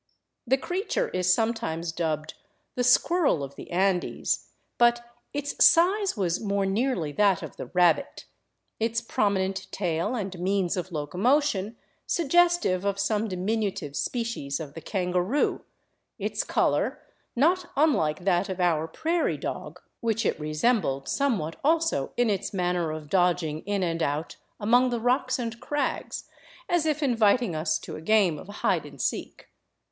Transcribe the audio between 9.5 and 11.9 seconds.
tail and means of locomotion